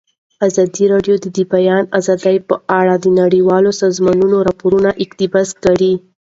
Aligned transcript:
ازادي 0.47 0.85
راډیو 0.93 1.15
د 1.23 1.25
د 1.37 1.39
بیان 1.53 1.83
آزادي 1.99 2.37
په 2.49 2.55
اړه 2.79 2.93
د 2.99 3.05
نړیوالو 3.21 3.71
سازمانونو 3.81 4.37
راپورونه 4.47 4.89
اقتباس 5.03 5.49
کړي. 5.63 5.93